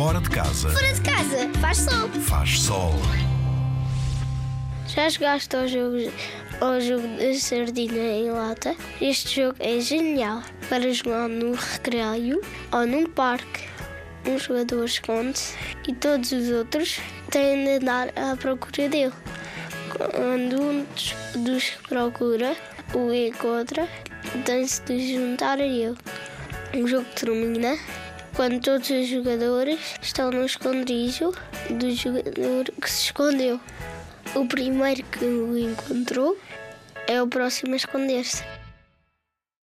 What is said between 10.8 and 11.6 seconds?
jogar no